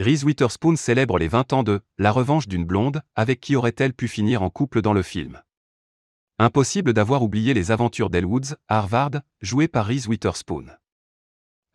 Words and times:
Reese 0.00 0.24
Witherspoon 0.24 0.74
célèbre 0.74 1.18
les 1.18 1.28
20 1.28 1.52
ans 1.52 1.62
de 1.62 1.80
La 1.98 2.10
revanche 2.10 2.48
d'une 2.48 2.64
blonde, 2.64 3.02
avec 3.14 3.40
qui 3.40 3.54
aurait-elle 3.54 3.94
pu 3.94 4.08
finir 4.08 4.42
en 4.42 4.50
couple 4.50 4.82
dans 4.82 4.92
le 4.92 5.02
film 5.02 5.40
Impossible 6.40 6.92
d'avoir 6.92 7.22
oublié 7.22 7.54
les 7.54 7.70
aventures 7.70 8.10
d'Elwoods, 8.10 8.56
Harvard, 8.66 9.22
joué 9.40 9.68
par 9.68 9.86
Reese 9.86 10.08
Witherspoon. 10.08 10.66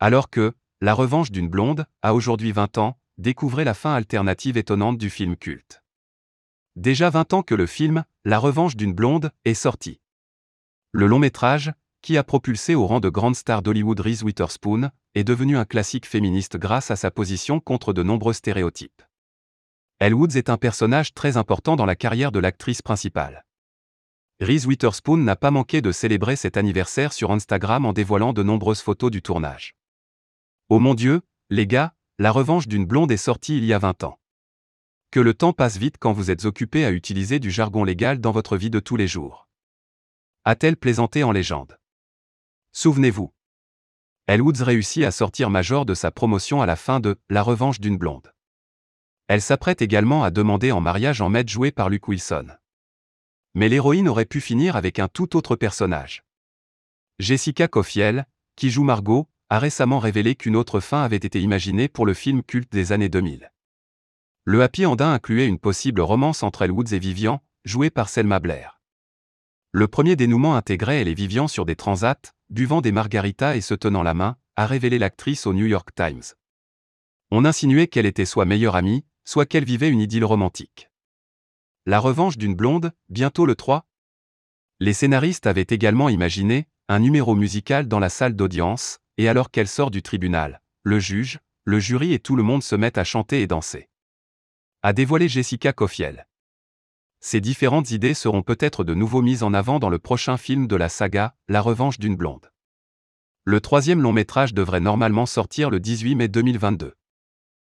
Alors 0.00 0.28
que 0.28 0.52
La 0.82 0.92
revanche 0.92 1.30
d'une 1.30 1.48
blonde 1.48 1.86
a 2.02 2.12
aujourd'hui 2.12 2.52
20 2.52 2.76
ans, 2.76 2.98
découvrez 3.16 3.64
la 3.64 3.72
fin 3.72 3.94
alternative 3.94 4.58
étonnante 4.58 4.98
du 4.98 5.08
film 5.08 5.34
culte. 5.34 5.82
Déjà 6.76 7.08
20 7.08 7.32
ans 7.32 7.42
que 7.42 7.54
le 7.54 7.66
film 7.66 8.04
La 8.26 8.38
revanche 8.38 8.76
d'une 8.76 8.92
blonde 8.92 9.32
est 9.46 9.54
sorti. 9.54 9.98
Le 10.92 11.06
long 11.06 11.20
métrage, 11.20 11.72
qui 12.02 12.16
a 12.16 12.24
propulsé 12.24 12.74
au 12.74 12.86
rang 12.86 13.00
de 13.00 13.08
grande 13.08 13.36
star 13.36 13.62
d'Hollywood 13.62 14.00
Reese 14.00 14.22
Witherspoon, 14.22 14.90
est 15.14 15.24
devenu 15.24 15.56
un 15.56 15.64
classique 15.64 16.06
féministe 16.06 16.56
grâce 16.56 16.90
à 16.90 16.96
sa 16.96 17.10
position 17.10 17.60
contre 17.60 17.92
de 17.92 18.02
nombreux 18.02 18.32
stéréotypes. 18.32 19.02
Elle 19.98 20.14
Woods 20.14 20.36
est 20.36 20.48
un 20.48 20.56
personnage 20.56 21.12
très 21.12 21.36
important 21.36 21.76
dans 21.76 21.84
la 21.84 21.96
carrière 21.96 22.32
de 22.32 22.38
l'actrice 22.38 22.80
principale. 22.80 23.44
Reese 24.40 24.66
Witherspoon 24.66 25.18
n'a 25.18 25.36
pas 25.36 25.50
manqué 25.50 25.82
de 25.82 25.92
célébrer 25.92 26.36
cet 26.36 26.56
anniversaire 26.56 27.12
sur 27.12 27.30
Instagram 27.30 27.84
en 27.84 27.92
dévoilant 27.92 28.32
de 28.32 28.42
nombreuses 28.42 28.80
photos 28.80 29.10
du 29.10 29.20
tournage. 29.20 29.74
Oh 30.70 30.78
mon 30.78 30.94
Dieu, 30.94 31.20
les 31.50 31.66
gars, 31.66 31.92
la 32.18 32.30
revanche 32.30 32.66
d'une 32.66 32.86
blonde 32.86 33.12
est 33.12 33.18
sortie 33.18 33.58
il 33.58 33.64
y 33.64 33.74
a 33.74 33.78
20 33.78 34.04
ans. 34.04 34.18
Que 35.10 35.20
le 35.20 35.34
temps 35.34 35.52
passe 35.52 35.76
vite 35.76 35.96
quand 35.98 36.12
vous 36.12 36.30
êtes 36.30 36.44
occupé 36.44 36.84
à 36.84 36.92
utiliser 36.92 37.40
du 37.40 37.50
jargon 37.50 37.82
légal 37.82 38.20
dans 38.20 38.30
votre 38.30 38.56
vie 38.56 38.70
de 38.70 38.78
tous 38.78 38.96
les 38.96 39.08
jours. 39.08 39.48
A-t-elle 40.44 40.76
plaisanté 40.76 41.24
en 41.24 41.32
légende? 41.32 41.79
Souvenez-vous. 42.72 43.32
Elle 44.26 44.42
Woods 44.42 44.62
réussit 44.62 45.04
à 45.04 45.10
sortir 45.10 45.50
Major 45.50 45.84
de 45.84 45.94
sa 45.94 46.10
promotion 46.10 46.62
à 46.62 46.66
la 46.66 46.76
fin 46.76 47.00
de 47.00 47.18
La 47.28 47.42
revanche 47.42 47.80
d'une 47.80 47.98
blonde. 47.98 48.32
Elle 49.26 49.42
s'apprête 49.42 49.82
également 49.82 50.22
à 50.22 50.30
demander 50.30 50.72
en 50.72 50.80
mariage 50.80 51.20
en 51.20 51.28
maître 51.28 51.50
joué 51.50 51.72
par 51.72 51.88
Luke 51.88 52.08
Wilson. 52.08 52.46
Mais 53.54 53.68
l'héroïne 53.68 54.08
aurait 54.08 54.24
pu 54.24 54.40
finir 54.40 54.76
avec 54.76 54.98
un 54.98 55.08
tout 55.08 55.36
autre 55.36 55.56
personnage. 55.56 56.24
Jessica 57.18 57.66
Coffiel, 57.66 58.26
qui 58.54 58.70
joue 58.70 58.84
Margot, 58.84 59.28
a 59.48 59.58
récemment 59.58 59.98
révélé 59.98 60.36
qu'une 60.36 60.56
autre 60.56 60.78
fin 60.78 61.02
avait 61.02 61.16
été 61.16 61.40
imaginée 61.40 61.88
pour 61.88 62.06
le 62.06 62.14
film 62.14 62.42
culte 62.44 62.72
des 62.72 62.92
années 62.92 63.08
2000. 63.08 63.52
Le 64.44 64.62
happy 64.62 64.86
ending 64.86 65.06
incluait 65.06 65.48
une 65.48 65.58
possible 65.58 66.00
romance 66.00 66.44
entre 66.44 66.62
Elle 66.62 66.70
Woods 66.70 66.94
et 66.94 66.98
Vivian, 67.00 67.42
jouée 67.64 67.90
par 67.90 68.08
Selma 68.08 68.38
Blair. 68.38 68.80
Le 69.72 69.88
premier 69.88 70.16
dénouement 70.16 70.56
intégrait 70.56 71.00
elle 71.00 71.08
et 71.08 71.14
Vivian 71.14 71.48
sur 71.48 71.66
des 71.66 71.76
transats, 71.76 72.32
buvant 72.50 72.80
des 72.80 72.92
margaritas 72.92 73.56
et 73.56 73.60
se 73.60 73.74
tenant 73.74 74.02
la 74.02 74.14
main, 74.14 74.36
a 74.56 74.66
révélé 74.66 74.98
l'actrice 74.98 75.46
au 75.46 75.54
New 75.54 75.66
York 75.66 75.90
Times. 75.94 76.34
On 77.30 77.44
insinuait 77.44 77.86
qu'elle 77.86 78.06
était 78.06 78.24
soit 78.24 78.44
meilleure 78.44 78.76
amie, 78.76 79.04
soit 79.24 79.46
qu'elle 79.46 79.64
vivait 79.64 79.88
une 79.88 80.00
idylle 80.00 80.24
romantique. 80.24 80.90
La 81.86 82.00
revanche 82.00 82.36
d'une 82.36 82.54
blonde, 82.54 82.92
bientôt 83.08 83.46
le 83.46 83.54
3 83.54 83.86
Les 84.80 84.92
scénaristes 84.92 85.46
avaient 85.46 85.66
également 85.68 86.08
imaginé 86.08 86.66
un 86.88 86.98
numéro 86.98 87.36
musical 87.36 87.86
dans 87.86 88.00
la 88.00 88.08
salle 88.08 88.34
d'audience, 88.34 88.98
et 89.16 89.28
alors 89.28 89.50
qu'elle 89.50 89.68
sort 89.68 89.92
du 89.92 90.02
tribunal, 90.02 90.60
le 90.82 90.98
juge, 90.98 91.38
le 91.64 91.78
jury 91.78 92.12
et 92.12 92.18
tout 92.18 92.34
le 92.34 92.42
monde 92.42 92.64
se 92.64 92.74
mettent 92.74 92.98
à 92.98 93.04
chanter 93.04 93.42
et 93.42 93.46
danser. 93.46 93.88
A 94.82 94.92
dévoilé 94.92 95.28
Jessica 95.28 95.72
Coffiel. 95.72 96.26
Ces 97.20 97.40
différentes 97.42 97.90
idées 97.90 98.14
seront 98.14 98.42
peut-être 98.42 98.82
de 98.82 98.94
nouveau 98.94 99.20
mises 99.20 99.42
en 99.42 99.52
avant 99.52 99.78
dans 99.78 99.90
le 99.90 99.98
prochain 99.98 100.38
film 100.38 100.66
de 100.66 100.76
la 100.76 100.88
saga, 100.88 101.34
La 101.48 101.60
revanche 101.60 101.98
d'une 101.98 102.16
blonde. 102.16 102.50
Le 103.44 103.60
troisième 103.60 104.00
long 104.00 104.12
métrage 104.12 104.54
devrait 104.54 104.80
normalement 104.80 105.26
sortir 105.26 105.68
le 105.70 105.80
18 105.80 106.14
mai 106.14 106.28
2022. 106.28 106.94